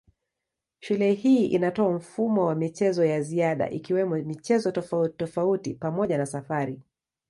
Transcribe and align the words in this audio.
Shule 0.79 1.13
hii 1.13 1.45
inatoa 1.45 1.91
mfumo 1.93 2.45
wa 2.45 2.55
michezo 2.55 3.05
ya 3.05 3.21
ziada 3.21 3.69
ikiwemo 3.69 4.15
michezo 4.15 4.71
tofautitofauti 4.71 5.73
pamoja 5.73 6.17
na 6.17 6.25
safari. 6.25 6.81